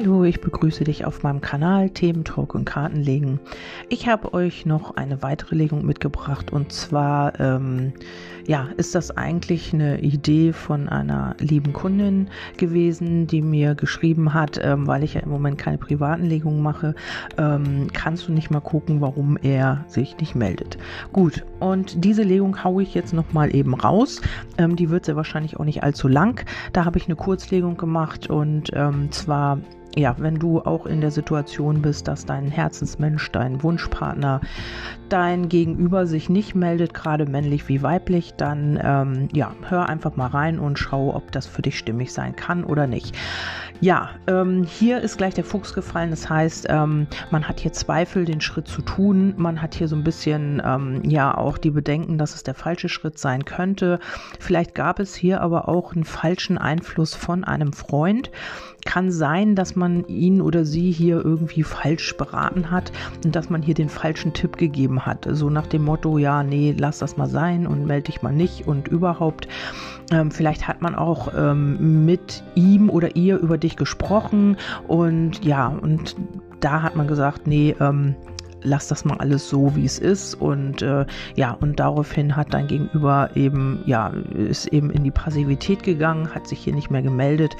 [0.00, 3.40] Hallo, ich begrüße dich auf meinem Kanal Themen Talk und Kartenlegen.
[3.88, 7.92] Ich habe euch noch eine weitere Legung mitgebracht und zwar ähm,
[8.46, 14.58] ja, ist das eigentlich eine Idee von einer lieben Kundin gewesen, die mir geschrieben hat,
[14.62, 16.94] ähm, weil ich ja im Moment keine privaten Legungen mache,
[17.36, 20.78] ähm, kannst du nicht mal gucken, warum er sich nicht meldet.
[21.12, 24.22] Gut, und diese Legung haue ich jetzt noch mal eben raus.
[24.56, 26.42] Ähm, die wird sehr wahrscheinlich auch nicht allzu lang.
[26.72, 29.58] Da habe ich eine Kurzlegung gemacht und ähm, zwar
[29.98, 34.40] ja, wenn du auch in der Situation bist, dass dein Herzensmensch, dein Wunschpartner,
[35.08, 40.28] dein Gegenüber sich nicht meldet, gerade männlich wie weiblich, dann ähm, ja, hör einfach mal
[40.28, 43.16] rein und schau, ob das für dich stimmig sein kann oder nicht.
[43.80, 46.10] Ja, ähm, hier ist gleich der Fuchs gefallen.
[46.10, 49.34] Das heißt, ähm, man hat hier Zweifel, den Schritt zu tun.
[49.36, 52.88] Man hat hier so ein bisschen ähm, ja auch die Bedenken, dass es der falsche
[52.88, 54.00] Schritt sein könnte.
[54.40, 58.30] Vielleicht gab es hier aber auch einen falschen Einfluss von einem Freund.
[58.84, 62.92] Kann sein, dass man ihn oder sie hier irgendwie falsch beraten hat
[63.24, 65.26] und dass man hier den falschen Tipp gegeben hat.
[65.30, 68.66] So nach dem Motto, ja, nee, lass das mal sein und melde dich mal nicht
[68.66, 69.48] und überhaupt.
[70.10, 75.68] Ähm, vielleicht hat man auch ähm, mit ihm oder ihr über dich gesprochen und ja,
[75.68, 76.16] und
[76.60, 78.14] da hat man gesagt, nee, ähm,
[78.62, 80.34] lass das mal alles so, wie es ist.
[80.34, 85.82] Und äh, ja, und daraufhin hat dein Gegenüber eben, ja, ist eben in die Passivität
[85.82, 87.56] gegangen, hat sich hier nicht mehr gemeldet.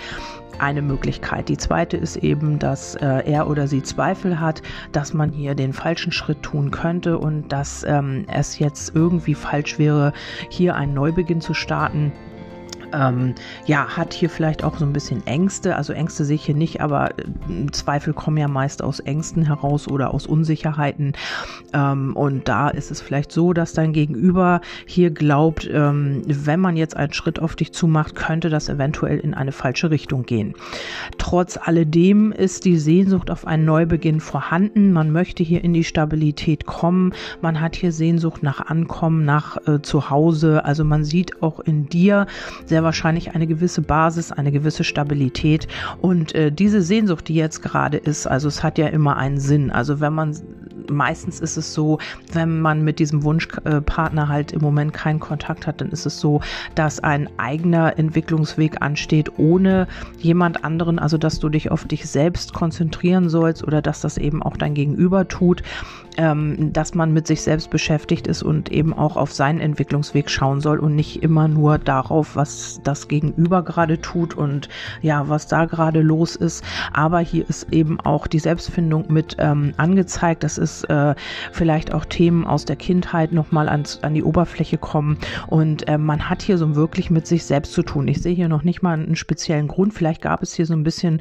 [0.58, 1.48] Eine Möglichkeit.
[1.48, 4.60] Die zweite ist eben, dass äh, er oder sie Zweifel hat,
[4.90, 9.78] dass man hier den falschen Schritt tun könnte und dass ähm, es jetzt irgendwie falsch
[9.78, 10.12] wäre,
[10.48, 12.12] hier einen Neubeginn zu starten
[12.92, 13.34] ähm,
[13.66, 15.76] ja, hat hier vielleicht auch so ein bisschen Ängste.
[15.76, 19.88] Also Ängste sehe ich hier nicht, aber äh, Zweifel kommen ja meist aus Ängsten heraus
[19.88, 21.12] oder aus Unsicherheiten.
[21.72, 26.76] Ähm, und da ist es vielleicht so, dass dein Gegenüber hier glaubt, ähm, wenn man
[26.76, 30.54] jetzt einen Schritt auf dich zumacht, könnte das eventuell in eine falsche Richtung gehen.
[31.18, 34.92] Trotz alledem ist die Sehnsucht auf einen Neubeginn vorhanden.
[34.92, 37.12] Man möchte hier in die Stabilität kommen.
[37.40, 40.64] Man hat hier Sehnsucht nach Ankommen, nach äh, Zuhause.
[40.64, 42.26] Also man sieht auch in dir
[42.66, 45.66] sehr sehr wahrscheinlich eine gewisse Basis, eine gewisse Stabilität.
[46.00, 49.72] Und äh, diese Sehnsucht, die jetzt gerade ist, also es hat ja immer einen Sinn.
[49.72, 50.36] Also wenn man
[50.90, 51.98] meistens ist es so,
[52.32, 56.40] wenn man mit diesem Wunschpartner halt im Moment keinen Kontakt hat, dann ist es so,
[56.74, 59.86] dass ein eigener Entwicklungsweg ansteht, ohne
[60.18, 64.42] jemand anderen, also dass du dich auf dich selbst konzentrieren sollst oder dass das eben
[64.42, 65.62] auch dein Gegenüber tut,
[66.18, 70.60] ähm, dass man mit sich selbst beschäftigt ist und eben auch auf seinen Entwicklungsweg schauen
[70.60, 74.68] soll und nicht immer nur darauf, was das Gegenüber gerade tut und
[75.00, 76.64] ja, was da gerade los ist.
[76.92, 80.42] Aber hier ist eben auch die Selbstfindung mit ähm, angezeigt.
[80.42, 81.14] Das ist äh,
[81.52, 85.18] vielleicht auch Themen aus der Kindheit nochmal an, an die Oberfläche kommen.
[85.46, 88.08] Und äh, man hat hier so wirklich mit sich selbst zu tun.
[88.08, 89.94] Ich sehe hier noch nicht mal einen speziellen Grund.
[89.94, 91.20] Vielleicht gab es hier so ein bisschen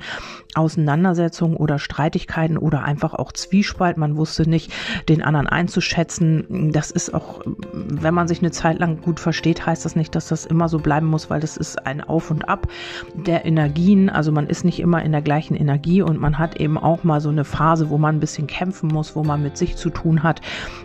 [0.56, 3.98] Auseinandersetzungen oder Streitigkeiten oder einfach auch Zwiespalt.
[3.98, 4.72] Man wusste nicht,
[5.10, 6.72] den anderen einzuschätzen.
[6.72, 7.42] Das ist auch,
[7.74, 10.80] wenn man sich eine Zeit lang gut versteht, heißt das nicht, dass das immer so
[10.80, 12.68] bleiben muss, weil das ist ein Auf und Ab
[13.14, 14.10] der Energien.
[14.10, 17.22] Also man ist nicht immer in der gleichen Energie und man hat eben auch mal
[17.22, 20.24] so eine Phase, wo man ein bisschen kämpfen muss, wo man mit sich zu tun
[20.24, 20.42] hat,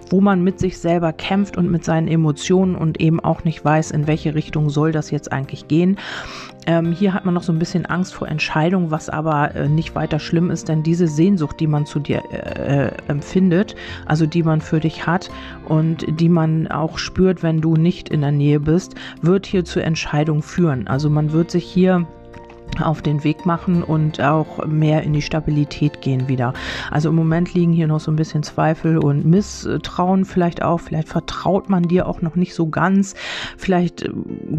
[0.09, 3.91] wo man mit sich selber kämpft und mit seinen Emotionen und eben auch nicht weiß,
[3.91, 5.99] in welche Richtung soll das jetzt eigentlich gehen.
[6.69, 9.97] Ähm, hier hat man noch so ein bisschen Angst vor Entscheidung, was aber äh, nicht
[9.97, 13.75] weiter schlimm ist, denn diese Sehnsucht, die man zu dir äh, äh, empfindet,
[14.07, 15.29] also die man für dich hat
[15.67, 19.83] und die man auch spürt, wenn du nicht in der Nähe bist, wird hier zur
[19.83, 20.87] Entscheidung führen.
[20.87, 22.07] Also man wird sich hier
[22.81, 26.55] auf den Weg machen und auch mehr in die Stabilität gehen wieder.
[26.91, 30.81] Also im Moment liegen hier noch so ein bisschen Zweifel und Misstrauen vielleicht auch.
[30.81, 33.15] Vielleicht vertraut man dir auch noch nicht so ganz.
[33.57, 34.11] Vielleicht äh,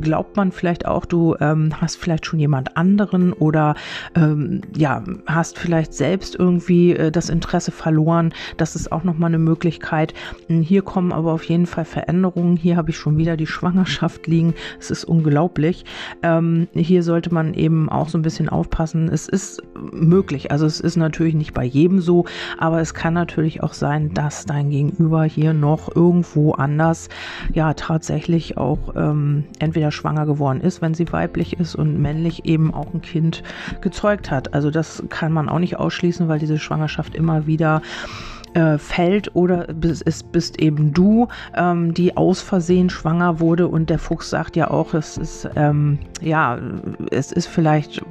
[0.01, 3.75] glaubt man vielleicht auch, du ähm, hast vielleicht schon jemand anderen oder
[4.16, 8.34] ähm, ja, hast vielleicht selbst irgendwie äh, das Interesse verloren.
[8.57, 10.13] Das ist auch nochmal eine Möglichkeit.
[10.47, 12.57] Hm, hier kommen aber auf jeden Fall Veränderungen.
[12.57, 14.53] Hier habe ich schon wieder die Schwangerschaft liegen.
[14.80, 15.85] Es ist unglaublich.
[16.22, 19.07] Ähm, hier sollte man eben auch auch so ein bisschen aufpassen.
[19.07, 19.63] Es ist
[19.94, 22.25] möglich, also es ist natürlich nicht bei jedem so,
[22.57, 27.07] aber es kann natürlich auch sein, dass dein Gegenüber hier noch irgendwo anders
[27.53, 32.73] ja tatsächlich auch ähm, entweder schwanger geworden ist, wenn sie weiblich ist und männlich eben
[32.73, 33.41] auch ein Kind
[33.79, 34.53] gezeugt hat.
[34.53, 37.81] Also das kann man auch nicht ausschließen, weil diese Schwangerschaft immer wieder
[38.53, 39.67] äh, fällt oder
[40.05, 44.69] es bist eben du, ähm, die aus Versehen schwanger wurde und der Fuchs sagt ja
[44.69, 46.59] auch, es ist ähm, ja,
[47.11, 48.03] es ist vielleicht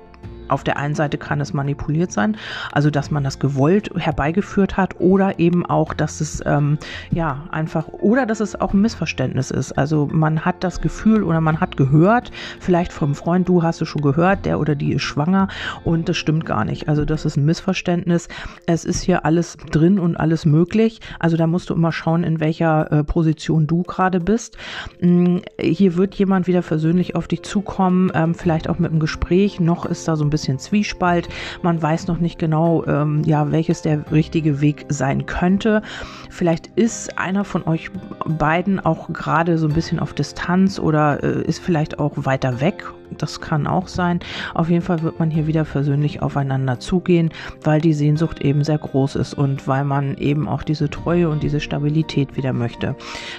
[0.49, 2.37] auf der einen Seite kann es manipuliert sein,
[2.73, 6.79] also dass man das gewollt herbeigeführt hat oder eben auch, dass es ähm,
[7.11, 9.73] ja einfach oder dass es auch ein Missverständnis ist.
[9.73, 12.31] Also man hat das Gefühl oder man hat gehört,
[12.61, 15.49] vielleicht vom Freund, du hast es schon gehört, der oder die ist schwanger
[15.85, 16.89] und das stimmt gar nicht.
[16.89, 18.29] Also das ist ein Missverständnis.
[18.67, 21.01] Es ist hier alles drin und alles möglich.
[21.19, 24.57] Also da musst du immer schauen, in welcher äh, Position du gerade bist.
[25.01, 29.61] Hm, hier wird jemand wieder versöhnlich auf dich zukommen, ähm, vielleicht auch mit einem Gespräch.
[29.61, 31.29] Noch ist da so ein bisschen Zwiespalt.
[31.63, 35.83] Man weiß noch nicht genau, ähm, ja, welches der richtige Weg sein könnte.
[36.29, 37.91] Vielleicht ist einer von euch
[38.27, 42.85] beiden auch gerade so ein bisschen auf Distanz oder äh, ist vielleicht auch weiter weg
[43.19, 44.21] das kann auch sein.
[44.55, 47.31] Auf jeden Fall wird man hier wieder versöhnlich aufeinander zugehen,
[47.63, 51.43] weil die Sehnsucht eben sehr groß ist und weil man eben auch diese Treue und
[51.43, 52.95] diese Stabilität wieder möchte.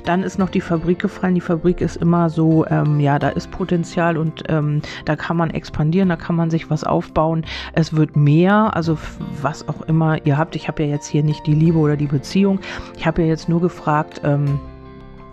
[0.06, 1.36] Dann ist noch die Fabrik gefallen.
[1.36, 5.50] Die Fabrik ist immer so, ähm, ja, da ist Potenzial und ähm, da kann man
[5.50, 7.46] expandieren, da kann man sich was aufbauen.
[7.74, 8.98] Es wird mehr, also
[9.42, 10.56] was auch immer ihr habt.
[10.56, 12.60] Ich habe ja jetzt hier nicht die Liebe oder die Beziehung.
[12.98, 14.60] Ich habe ja jetzt nur gefragt, ähm,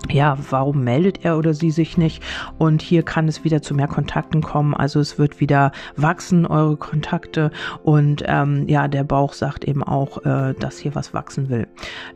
[0.09, 2.23] ja, warum meldet er oder sie sich nicht?
[2.59, 4.75] Und hier kann es wieder zu mehr Kontakten kommen.
[4.75, 7.51] Also es wird wieder wachsen, eure Kontakte.
[7.83, 11.69] Und ähm, ja, der Bauch sagt eben auch, äh, dass hier was wachsen will.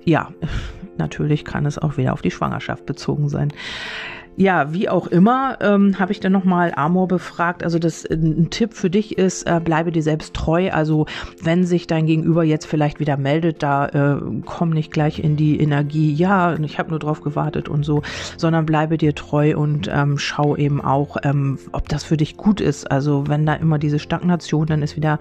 [0.04, 0.30] Ja,
[0.96, 3.52] natürlich kann es auch wieder auf die Schwangerschaft bezogen sein.
[4.36, 7.62] Ja, wie auch immer, ähm, habe ich dann nochmal Amor befragt.
[7.62, 10.70] Also das äh, ein Tipp für dich ist, äh, bleibe dir selbst treu.
[10.72, 11.06] Also
[11.40, 15.60] wenn sich dein Gegenüber jetzt vielleicht wieder meldet, da äh, komm nicht gleich in die
[15.60, 18.02] Energie, ja, ich habe nur drauf gewartet und so,
[18.36, 22.60] sondern bleibe dir treu und ähm, schau eben auch, ähm, ob das für dich gut
[22.60, 22.90] ist.
[22.90, 25.20] Also wenn da immer diese Stagnation, dann ist wieder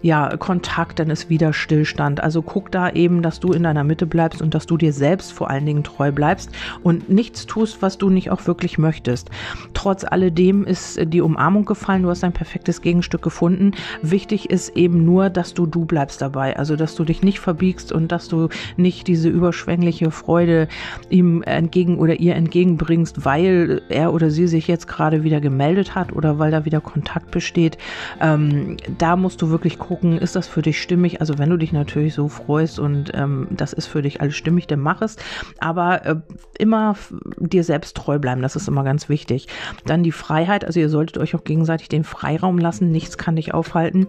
[0.00, 2.22] ja Kontakt, dann ist wieder Stillstand.
[2.22, 5.32] Also guck da eben, dass du in deiner Mitte bleibst und dass du dir selbst
[5.32, 6.50] vor allen Dingen treu bleibst
[6.82, 9.30] und nichts tust, was du nicht auch wirklich möchtest.
[9.74, 13.72] Trotz alledem ist die Umarmung gefallen, du hast ein perfektes Gegenstück gefunden.
[14.02, 17.92] Wichtig ist eben nur, dass du du bleibst dabei, also dass du dich nicht verbiegst
[17.92, 20.68] und dass du nicht diese überschwängliche Freude
[21.10, 26.12] ihm entgegen oder ihr entgegenbringst, weil er oder sie sich jetzt gerade wieder gemeldet hat
[26.12, 27.78] oder weil da wieder Kontakt besteht.
[28.20, 31.20] Ähm, da musst du wirklich gucken, ist das für dich stimmig?
[31.20, 34.66] Also wenn du dich natürlich so freust und ähm, das ist für dich alles stimmig,
[34.66, 35.16] dann mach es.
[35.58, 36.16] Aber äh,
[36.58, 36.96] immer
[37.38, 38.42] dir selbst treu bleiben bleiben.
[38.42, 39.48] Das ist immer ganz wichtig.
[39.84, 40.64] Dann die Freiheit.
[40.64, 42.90] Also ihr solltet euch auch gegenseitig den Freiraum lassen.
[42.90, 44.06] Nichts kann dich aufhalten.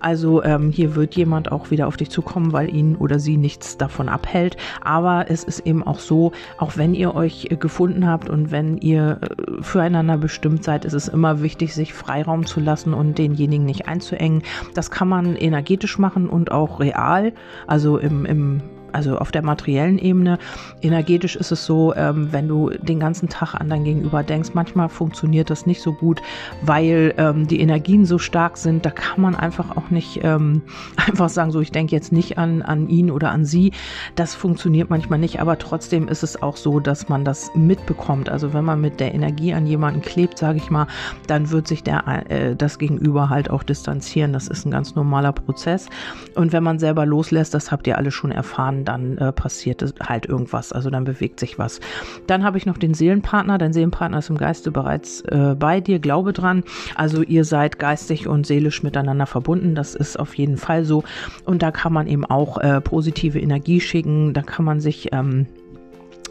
[0.00, 3.76] Also ähm, hier wird jemand auch wieder auf dich zukommen, weil ihn oder sie nichts
[3.76, 4.56] davon abhält.
[4.82, 8.78] Aber es ist eben auch so, auch wenn ihr euch äh, gefunden habt und wenn
[8.78, 13.66] ihr äh, füreinander bestimmt seid, ist es immer wichtig, sich Freiraum zu lassen und denjenigen
[13.66, 14.42] nicht einzuengen.
[14.74, 17.32] Das kann man energetisch machen und auch real,
[17.66, 18.62] also im, im
[18.94, 20.38] also auf der materiellen Ebene.
[20.82, 24.88] Energetisch ist es so, ähm, wenn du den ganzen Tag an dein Gegenüber denkst, manchmal
[24.88, 26.22] funktioniert das nicht so gut,
[26.62, 28.86] weil ähm, die Energien so stark sind.
[28.86, 30.62] Da kann man einfach auch nicht ähm,
[30.96, 33.72] einfach sagen, so ich denke jetzt nicht an, an ihn oder an sie.
[34.14, 38.28] Das funktioniert manchmal nicht, aber trotzdem ist es auch so, dass man das mitbekommt.
[38.28, 40.86] Also wenn man mit der Energie an jemanden klebt, sage ich mal,
[41.26, 44.32] dann wird sich der, äh, das Gegenüber halt auch distanzieren.
[44.32, 45.88] Das ist ein ganz normaler Prozess.
[46.34, 50.26] Und wenn man selber loslässt, das habt ihr alle schon erfahren, dann äh, passiert halt
[50.26, 51.80] irgendwas, also dann bewegt sich was.
[52.26, 53.58] Dann habe ich noch den Seelenpartner.
[53.58, 56.64] Dein Seelenpartner ist im Geiste bereits äh, bei dir, glaube dran.
[56.94, 61.04] Also ihr seid geistig und seelisch miteinander verbunden, das ist auf jeden Fall so.
[61.44, 65.12] Und da kann man eben auch äh, positive Energie schicken, da kann man sich...
[65.12, 65.46] Ähm,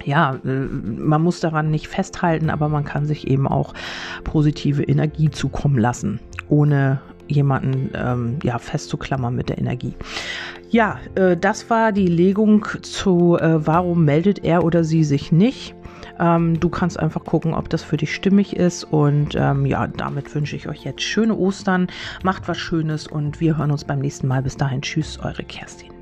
[0.05, 3.73] ja, äh, man muss daran nicht festhalten, aber man kann sich eben auch
[4.23, 6.19] positive Energie zukommen lassen,
[6.50, 9.93] ohne jemanden ähm, ja, festzuklammern mit der Energie.
[10.74, 15.75] Ja, äh, das war die Legung zu, äh, warum meldet er oder sie sich nicht.
[16.20, 18.84] Ähm, du kannst einfach gucken, ob das für dich stimmig ist.
[18.84, 21.86] Und ähm, ja, damit wünsche ich euch jetzt schöne Ostern.
[22.24, 24.42] Macht was Schönes und wir hören uns beim nächsten Mal.
[24.42, 25.92] Bis dahin, tschüss, eure Kerstin.